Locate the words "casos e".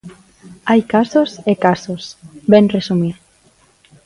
0.93-1.53